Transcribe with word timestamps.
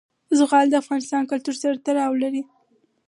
زغال 0.37 0.65
د 0.69 0.73
افغان 0.81 1.23
کلتور 1.31 1.55
سره 1.61 1.81
تړاو 1.85 2.13
لري. 2.23 2.43